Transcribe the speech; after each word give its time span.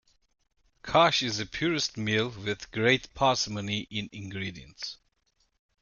Khash 0.83 1.21
is 1.21 1.39
a 1.39 1.45
purist 1.45 1.95
meal 1.95 2.29
with 2.29 2.71
great 2.71 3.13
parsimony 3.13 3.81
in 3.91 4.09
ingredients. 4.11 4.97